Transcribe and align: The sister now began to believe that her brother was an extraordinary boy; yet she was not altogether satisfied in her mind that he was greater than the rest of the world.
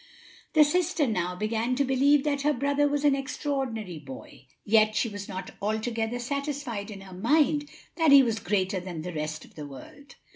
The 0.53 0.63
sister 0.63 1.05
now 1.05 1.35
began 1.35 1.75
to 1.75 1.85
believe 1.85 2.23
that 2.23 2.41
her 2.41 2.53
brother 2.53 2.87
was 2.87 3.05
an 3.05 3.13
extraordinary 3.13 3.99
boy; 3.99 4.47
yet 4.65 4.95
she 4.95 5.07
was 5.07 5.29
not 5.29 5.51
altogether 5.61 6.17
satisfied 6.17 6.89
in 6.89 7.01
her 7.01 7.13
mind 7.13 7.69
that 7.97 8.11
he 8.11 8.23
was 8.23 8.39
greater 8.39 8.79
than 8.79 9.03
the 9.03 9.13
rest 9.13 9.45
of 9.45 9.53
the 9.53 9.67
world. 9.67 10.15